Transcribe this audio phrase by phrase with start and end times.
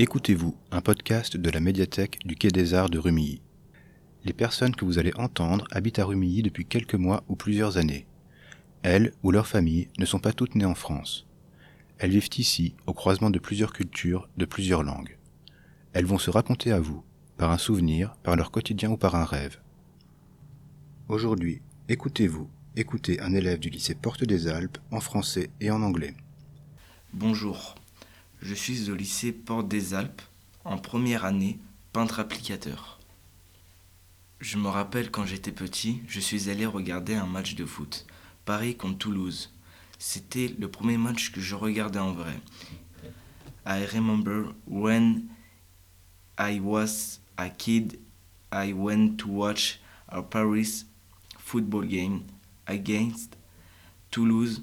[0.00, 3.42] Écoutez-vous, un podcast de la médiathèque du Quai des Arts de Rumilly.
[4.24, 8.06] Les personnes que vous allez entendre habitent à Rumilly depuis quelques mois ou plusieurs années.
[8.84, 11.26] Elles ou leurs familles ne sont pas toutes nées en France.
[11.98, 15.18] Elles vivent ici, au croisement de plusieurs cultures, de plusieurs langues.
[15.94, 17.02] Elles vont se raconter à vous,
[17.36, 19.58] par un souvenir, par leur quotidien ou par un rêve.
[21.08, 26.14] Aujourd'hui, écoutez-vous, écoutez un élève du lycée Porte des Alpes en français et en anglais.
[27.12, 27.74] Bonjour,
[28.40, 30.22] je suis au lycée Porte des Alpes,
[30.64, 31.58] en première année,
[31.92, 32.98] peintre applicateur.
[34.40, 38.06] Je me rappelle quand j'étais petit, je suis allé regarder un match de foot,
[38.44, 39.52] Paris contre Toulouse.
[39.98, 42.40] C'était le premier match que je regardais en vrai.
[43.66, 45.24] I remember when
[46.38, 47.98] I was a kid,
[48.52, 50.84] I went to watch a Paris
[51.38, 52.22] football game
[52.66, 53.36] against
[54.10, 54.62] Toulouse.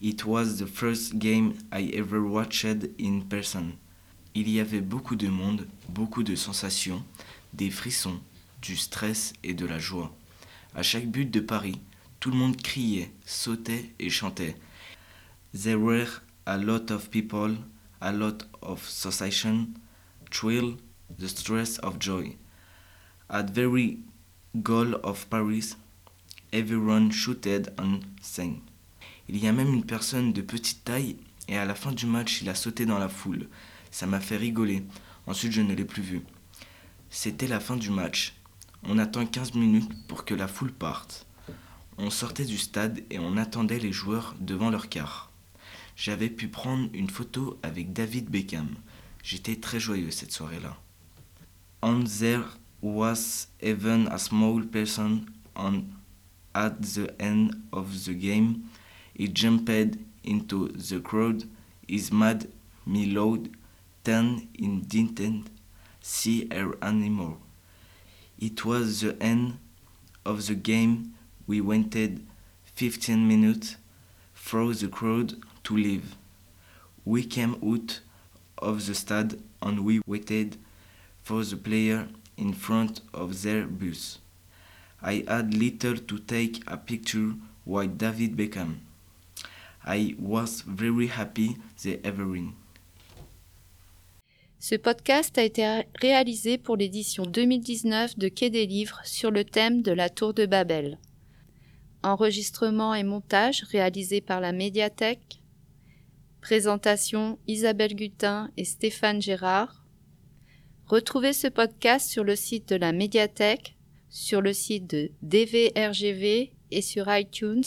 [0.00, 3.78] It was the first game I ever watched in person.
[4.34, 7.02] Il y avait beaucoup de monde, beaucoup de sensations,
[7.54, 8.20] des frissons,
[8.60, 10.14] du stress et de la joie.
[10.74, 11.80] À chaque but de Paris,
[12.20, 14.56] tout le monde criait, sautait et chantait.
[15.54, 17.56] There were a lot of people,
[18.02, 19.68] a lot of sensation,
[20.30, 20.76] thrill,
[21.18, 22.36] the stress of joy.
[23.30, 24.00] At very
[24.62, 25.76] goal of Paris,
[26.52, 28.60] everyone shouted and sang.
[29.28, 31.16] Il y a même une personne de petite taille
[31.48, 33.48] et à la fin du match, il a sauté dans la foule.
[33.90, 34.84] Ça m'a fait rigoler.
[35.26, 36.22] Ensuite, je ne l'ai plus vu.
[37.10, 38.34] C'était la fin du match.
[38.82, 41.26] On attend 15 minutes pour que la foule parte.
[41.98, 45.30] On sortait du stade et on attendait les joueurs devant leur car.
[45.96, 48.68] J'avais pu prendre une photo avec David Beckham.
[49.22, 50.76] J'étais très joyeux cette soirée-là.
[51.82, 52.44] And there
[52.82, 55.84] was even a small person on
[56.54, 58.62] at the end of the game.
[59.16, 61.44] He jumped into the crowd.
[61.88, 62.48] His mad
[62.84, 63.48] me loud
[64.04, 65.48] turned in didn't
[66.02, 67.38] see her anymore.
[68.38, 69.58] It was the end
[70.26, 71.14] of the game.
[71.46, 72.26] We waited
[72.74, 73.76] 15 minutes
[74.34, 76.14] for the crowd to leave.
[77.06, 78.00] We came out
[78.58, 80.58] of the stad and we waited
[81.22, 84.18] for the player in front of their bus.
[85.00, 87.32] I had little to take a picture
[87.64, 88.80] with David Beckham.
[89.86, 92.52] I was very happy they ever win.
[94.58, 99.82] Ce podcast a été réalisé pour l'édition 2019 de Quai des Livres sur le thème
[99.82, 100.98] de la Tour de Babel.
[102.02, 105.40] Enregistrement et montage réalisé par la médiathèque.
[106.40, 109.84] Présentation Isabelle Gutin et Stéphane Gérard.
[110.86, 113.76] Retrouvez ce podcast sur le site de la médiathèque,
[114.08, 117.64] sur le site de DVRGV et sur iTunes.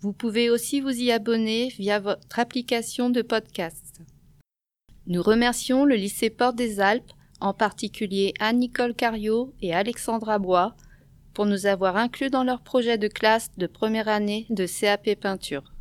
[0.00, 4.00] Vous pouvez aussi vous y abonner via votre application de podcast.
[5.08, 7.10] Nous remercions le lycée Porte des Alpes,
[7.40, 10.76] en particulier Anne-Nicole Cario et Alexandra Bois,
[11.34, 15.72] pour nous avoir inclus dans leur projet de classe de première année de CAP peinture.